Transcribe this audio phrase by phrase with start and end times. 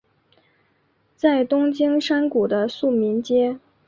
[1.15, 3.59] 在东京山谷的宿民街。